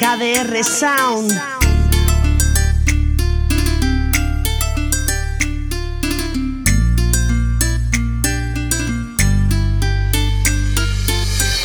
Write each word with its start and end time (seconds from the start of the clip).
KDR 0.00 0.64
Sound. 0.64 1.30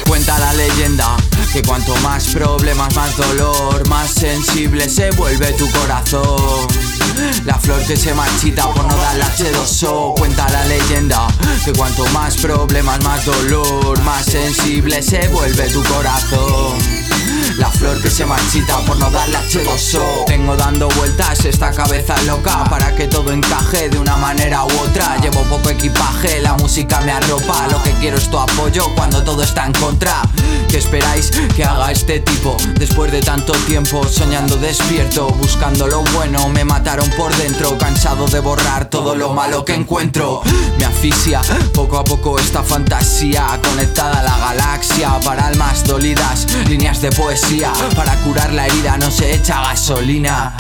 Cuenta 0.06 0.38
la 0.38 0.52
leyenda 0.52 1.16
que 1.54 1.62
cuanto 1.62 1.96
más 2.02 2.26
problemas, 2.34 2.94
más 2.94 3.16
dolor, 3.16 3.88
más 3.88 4.12
sensible 4.12 4.90
se 4.90 5.12
vuelve 5.12 5.54
tu 5.54 5.72
corazón. 5.72 6.68
La 7.46 7.58
flor 7.58 7.82
que 7.86 7.96
se 7.96 8.14
marchita 8.14 8.70
por 8.74 8.84
no 8.84 8.98
dar 8.98 9.18
H2O 9.18 10.20
Cuenta 10.20 10.50
la 10.50 10.66
leyenda 10.66 11.28
que 11.64 11.72
cuanto 11.72 12.06
más 12.08 12.36
problemas, 12.36 13.02
más 13.06 13.24
dolor 13.24 13.98
Más 14.04 14.26
sensible 14.26 15.02
se 15.02 15.26
vuelve 15.30 15.70
tu 15.70 15.82
corazón 15.84 16.95
la 17.58 17.72
flor 17.72 18.02
que 18.02 18.10
se 18.10 18.26
marchita 18.26 18.80
por 18.86 18.98
no 18.98 19.10
darle 19.10 19.38
H2O 19.76 20.26
Tengo 20.26 20.56
dando 20.56 20.88
vueltas 20.90 21.44
esta 21.46 21.72
cabeza 21.72 22.16
loca 22.24 22.64
Para 22.70 22.96
que 22.96 23.08
todo 23.08 23.32
encaje 23.32 23.90
de 23.90 24.00
una 24.00 24.16
manera 24.18 24.64
u 24.64 24.72
otra. 24.80 25.18
Llevo 25.18 25.42
poco 25.44 25.70
equipaje, 25.70 26.40
la 26.42 26.54
música 26.54 27.02
me 27.02 27.12
arropa. 27.12 27.68
Lo 27.70 27.82
que 27.84 27.92
quiero 27.92 28.18
es 28.18 28.30
tu 28.30 28.38
apoyo 28.38 28.94
cuando 28.96 29.24
todo 29.24 29.44
está 29.44 29.66
en 29.66 29.74
contra. 29.74 30.22
¿Qué 30.70 30.78
esperáis 30.78 31.32
que 31.56 31.64
haga 31.64 31.92
este 31.92 32.20
tipo? 32.20 32.56
Después 32.76 33.12
de 33.12 33.22
tanto 33.22 33.54
tiempo 33.66 34.06
soñando 34.08 34.56
despierto 34.58 35.28
Buscando 35.30 35.88
lo 35.88 36.02
bueno, 36.14 36.50
me 36.50 36.66
mataron 36.66 37.10
por 37.12 37.36
dentro 37.36 37.78
Cansado 37.78 38.28
de 38.28 38.40
borrar 38.40 38.90
todo 38.90 39.16
lo 39.16 39.34
malo 39.34 39.66
que 39.66 39.74
encuentro. 39.74 40.42
Me 40.78 40.86
asfixia 40.86 41.42
poco 41.74 41.98
a 41.98 42.04
poco 42.04 42.40
esta 42.40 42.64
fantasía 42.64 43.60
Conectada 43.64 44.20
a 44.20 44.24
la 44.24 44.38
galaxia 44.38 45.20
Para 45.24 45.48
almas 45.48 45.84
dolidas, 45.86 46.48
líneas 46.68 47.02
de 47.02 47.12
poesía 47.12 47.74
para 47.96 48.16
curar 48.18 48.52
la 48.54 48.68
herida 48.68 48.98
no 48.98 49.10
se 49.10 49.34
echa 49.34 49.62
gasolina 49.66 50.54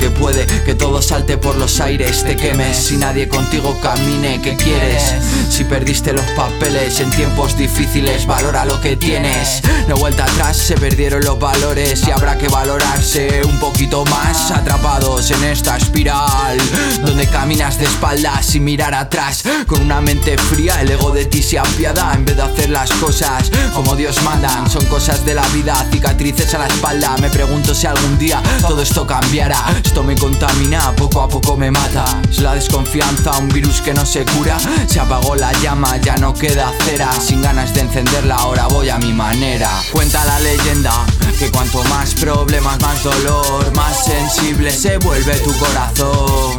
Porque 0.00 0.18
puede 0.18 0.46
que 0.64 0.74
todo 0.74 1.02
salte 1.02 1.36
por 1.36 1.56
los 1.56 1.78
aires 1.78 2.24
Te 2.24 2.34
quemes. 2.34 2.74
Si 2.74 2.96
nadie 2.96 3.28
contigo 3.28 3.78
camine 3.82 4.40
¿Qué 4.40 4.56
quieres? 4.56 5.14
Si 5.50 5.64
perdiste 5.64 6.14
los 6.14 6.24
papeles 6.30 7.00
en 7.00 7.10
tiempos 7.10 7.54
difíciles 7.58 8.24
Valora 8.26 8.64
lo 8.64 8.80
que 8.80 8.96
tienes. 8.96 9.60
No 9.88 9.96
vuelta 9.96 10.24
atrás, 10.24 10.56
se 10.56 10.74
perdieron 10.76 11.22
los 11.22 11.38
valores 11.38 12.02
Y 12.08 12.12
habrá 12.12 12.38
que 12.38 12.48
valorarse 12.48 13.42
un 13.44 13.58
poquito 13.60 14.06
más. 14.06 14.50
Atrapados 14.50 15.30
en 15.32 15.44
esta 15.44 15.76
espiral 15.76 16.56
Donde 17.04 17.26
caminas 17.26 17.76
de 17.76 17.84
espaldas 17.84 18.46
sin 18.46 18.64
mirar 18.64 18.94
atrás. 18.94 19.42
Con 19.66 19.82
una 19.82 20.00
mente 20.00 20.38
fría 20.38 20.80
el 20.80 20.92
ego 20.92 21.10
de 21.10 21.26
ti 21.26 21.42
se 21.42 21.58
apiada. 21.58 22.14
En 22.14 22.24
vez 22.24 22.36
de 22.36 22.42
hacer 22.42 22.70
las 22.70 22.90
cosas 22.92 23.50
como 23.74 23.96
Dios 23.96 24.22
manda 24.22 24.66
Son 24.70 24.84
cosas 24.86 25.26
de 25.26 25.34
la 25.34 25.46
vida, 25.48 25.74
cicatrices 25.92 26.54
a 26.54 26.58
la 26.58 26.68
espalda. 26.68 27.16
Me 27.20 27.28
pregunto 27.28 27.74
si 27.74 27.86
algún 27.86 28.18
día 28.18 28.42
todo 28.62 28.80
esto 28.80 29.06
cambiará 29.06 29.62
Esto 29.90 30.04
me 30.04 30.14
contamina, 30.14 30.94
poco 30.94 31.20
a 31.20 31.28
poco 31.28 31.56
me 31.56 31.68
mata. 31.68 32.04
Es 32.30 32.38
la 32.38 32.54
desconfianza, 32.54 33.36
un 33.38 33.48
virus 33.48 33.80
que 33.80 33.92
no 33.92 34.06
se 34.06 34.24
cura. 34.24 34.56
Se 34.86 35.00
apagó 35.00 35.34
la 35.34 35.52
llama, 35.54 35.96
ya 35.96 36.16
no 36.16 36.32
queda 36.32 36.72
cera. 36.84 37.12
Sin 37.20 37.42
ganas 37.42 37.74
de 37.74 37.80
encenderla, 37.80 38.36
ahora 38.36 38.68
voy 38.68 38.88
a 38.88 38.98
mi 38.98 39.12
manera. 39.12 39.68
Cuenta 39.90 40.24
la 40.24 40.38
leyenda 40.38 40.92
que 41.40 41.50
cuanto 41.50 41.82
más 41.84 42.14
problemas, 42.14 42.78
más 42.80 43.02
dolor 43.02 43.74
Más 43.74 44.04
sensible 44.04 44.70
se 44.70 44.98
vuelve 44.98 45.34
tu 45.40 45.52
corazón. 45.58 46.56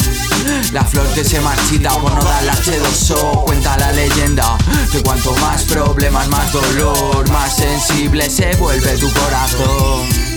La 0.73 0.83
flor 0.83 1.07
que 1.13 1.23
se 1.23 1.39
marchita 1.39 1.91
por 1.99 2.13
no 2.13 2.21
dar 2.21 2.43
la 2.43 2.53
H2O 2.53 3.45
Cuenta 3.45 3.77
la 3.77 3.93
leyenda 3.93 4.57
que 4.91 5.01
cuanto 5.01 5.33
más 5.35 5.63
problemas, 5.63 6.27
más 6.27 6.51
dolor 6.51 7.29
Más 7.29 7.55
sensible 7.55 8.29
se 8.29 8.55
vuelve 8.55 8.97
tu 8.97 9.09
corazón 9.13 10.30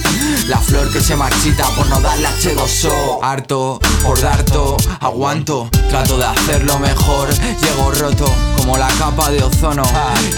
la 0.48 0.58
flor 0.58 0.90
que 0.90 1.00
se 1.00 1.16
marchita 1.16 1.66
por 1.76 1.86
no 1.88 2.00
darle 2.00 2.28
H2O 2.28 3.20
Harto, 3.22 3.80
por 4.02 4.20
darto, 4.20 4.76
aguanto 5.00 5.68
Trato 5.88 6.18
de 6.18 6.24
hacerlo 6.24 6.78
mejor 6.78 7.28
Llego 7.34 7.90
roto 7.92 8.53
como 8.64 8.78
la 8.78 8.88
capa 8.98 9.30
de 9.30 9.42
ozono 9.42 9.82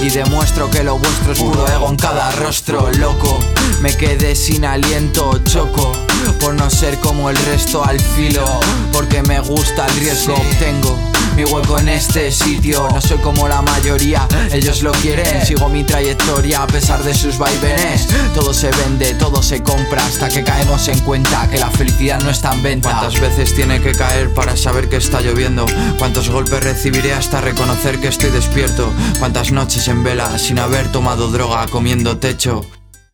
Y 0.01 0.11
demuestro 0.11 0.69
que 0.69 0.83
lo 0.83 0.99
vuestro 0.99 1.33
es 1.33 1.39
puro 1.39 1.69
ego 1.69 1.89
en 1.89 1.97
cada 1.97 2.33
rostro 2.33 2.91
Loco, 2.99 3.39
me 3.81 3.97
quedé 3.97 4.35
sin 4.35 4.65
aliento, 4.65 5.39
choco 5.45 5.93
Por 6.41 6.55
no 6.55 6.69
ser 6.69 6.99
como 6.99 7.31
el 7.31 7.37
resto 7.37 7.85
al 7.85 8.01
filo 8.01 8.45
Porque 8.93 9.23
me 9.23 9.39
gusta 9.41 9.87
el 9.87 9.97
riesgo, 10.01 10.35
obtengo 10.35 11.17
mi 11.37 11.45
hueco 11.45 11.79
en 11.79 11.91
este 11.91 12.33
sitio. 12.33 12.89
No 12.95 13.01
soy 13.01 13.19
como 13.19 13.47
la 13.47 13.61
mayoría, 13.61 14.27
ellos 14.51 14.83
lo 14.83 14.91
quieren. 14.93 15.45
Sigo 15.45 15.69
mi 15.69 15.85
trayectoria 15.85 16.63
a 16.63 16.67
pesar 16.67 17.03
de 17.03 17.13
sus 17.13 17.37
vaivenes. 17.37 18.09
Todo 18.35 18.55
se 18.55 18.71
vende, 18.71 19.13
todo 19.15 19.43
se 19.43 19.63
compra 19.63 20.05
hasta 20.07 20.31
que 20.31 20.43
caemos 20.43 20.89
en 20.89 20.99
cuenta 21.01 21.47
que 21.51 21.59
la 21.59 21.71
felicidad 21.71 22.23
no 22.23 22.31
está 22.31 22.55
en 22.55 22.63
venta. 22.63 22.89
¿Cuántas 22.89 23.21
veces 23.21 23.55
tiene 23.55 23.83
que 23.83 23.93
caer 23.93 24.33
para 24.33 24.57
saber 24.57 24.89
que 24.89 24.97
está 24.97 25.21
lloviendo? 25.21 25.67
¿Cuántos 25.99 26.31
golpes 26.31 26.65
recibiré 26.65 27.13
hasta 27.13 27.43
reconocer 27.43 28.01
que 28.01 28.09
estoy 28.17 28.31
despierto? 28.31 28.91
¿Cuántas 29.19 29.53
noches 29.53 29.89
en 29.89 30.03
vela 30.03 30.39
sin 30.39 30.59
haber 30.59 30.91
tomado 30.91 31.29
droga 31.29 31.67
comiendo 31.67 32.17
techo? 32.17 32.65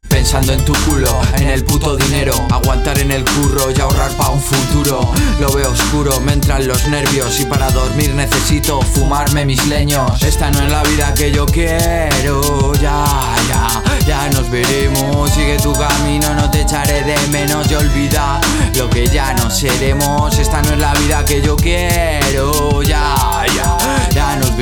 Pensando 0.09 0.53
en 0.53 0.65
tu 0.65 0.75
culo, 0.85 1.11
en 1.39 1.49
el 1.49 1.65
puto 1.65 1.97
dinero. 1.97 2.35
Aguantar 2.51 2.99
en 3.01 3.11
el 3.11 3.25
curro 3.25 3.71
y 3.71 3.81
ahorrar 3.81 4.13
pa' 4.13 4.31
un 4.31 4.41
futuro. 4.41 5.11
Lo 5.41 5.53
veo 5.53 5.71
oscuro, 5.71 6.21
me 6.21 6.35
entran 6.35 6.69
los 6.69 6.87
nervios. 6.87 7.41
Y 7.41 7.47
para 7.47 7.71
dormir 7.71 8.15
necesito 8.15 8.81
fumarme 8.81 9.45
mis 9.45 9.67
leños. 9.67 10.23
Esta 10.23 10.51
no 10.51 10.63
es 10.63 10.71
la 10.71 10.83
vida 10.85 11.13
que 11.15 11.33
yo 11.33 11.47
quiero. 11.47 12.73
Ya, 12.75 13.35
ya, 13.49 13.83
ya 14.07 14.29
nos 14.31 14.51
veremos. 14.51 15.31
Sigue 15.31 15.57
tu 15.57 15.73
camino, 15.73 16.35
no 16.35 16.49
te 16.51 16.61
echaré 16.61 17.03
de 17.03 17.17
menos. 17.29 17.69
Y 17.71 17.75
olvida 17.75 18.41
lo 18.77 18.89
que 18.91 19.09
ya 19.09 19.33
no 19.35 19.51
seremos. 19.51 20.39
Esta 20.39 20.63
no 20.63 20.75
es 20.75 20.79
la 20.79 20.95
vida 20.95 21.25
que 21.25 21.41
yo 21.41 21.57
quiero. 21.57 22.83
Ya, 22.83 23.42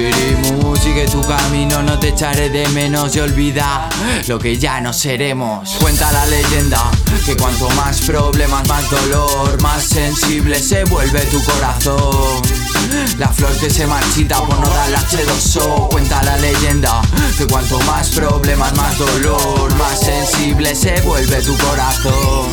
veremos 0.00 0.78
Sigue 0.81 1.06
tu 1.06 1.21
camino, 1.22 1.83
no 1.83 1.99
te 1.99 2.09
echaré 2.09 2.49
de 2.49 2.66
menos 2.69 3.15
Y 3.15 3.21
olvida 3.21 3.88
lo 4.27 4.38
que 4.38 4.56
ya 4.59 4.81
no 4.81 4.93
seremos. 4.93 5.71
Cuenta 5.81 6.11
la 6.12 6.27
leyenda 6.27 6.91
que 7.25 7.37
cuanto 7.37 7.69
más 7.71 8.00
problemas, 8.03 8.66
más 8.69 8.89
dolor, 8.91 9.60
más 9.62 9.83
sensible 9.83 10.59
se 10.60 10.84
vuelve 10.84 11.21
tu 11.27 11.43
corazón. 11.43 12.41
La 13.19 13.28
flor 13.28 13.53
que 13.59 13.71
se 13.71 13.87
marchita 13.87 14.41
por 14.44 14.59
no 14.59 14.69
dar 14.69 14.91
la 14.91 15.00
H2O 15.00 15.89
Cuenta 15.91 16.22
la 16.25 16.37
leyenda 16.39 17.00
que 17.39 17.47
cuanto 17.47 17.78
más 17.81 18.09
problemas, 18.09 18.75
más 18.77 18.99
dolor 18.99 19.72
Más 19.77 20.00
sensible 20.00 20.75
se 20.75 21.00
vuelve 21.03 21.41
tu 21.43 21.56
corazón. 21.56 22.49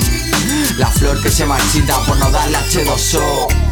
La 0.77 0.87
flor 0.87 1.21
que 1.21 1.31
se 1.31 1.45
marchita 1.45 1.97
por 2.01 2.17
no 2.17 2.29
dar 2.29 2.49
la 2.51 2.61
H2O 2.65 3.66